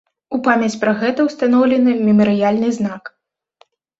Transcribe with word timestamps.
У 0.35 0.37
памяць 0.45 0.77
пра 0.83 0.93
гэта 1.01 1.25
ўстаноўлены 1.27 1.91
мемарыяльны 2.09 2.73
знак. 2.81 3.03